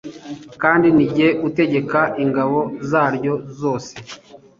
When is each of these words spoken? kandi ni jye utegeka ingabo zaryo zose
kandi 0.61 0.87
ni 0.95 1.05
jye 1.13 1.27
utegeka 1.47 2.01
ingabo 2.23 2.59
zaryo 2.89 3.33
zose 3.59 3.93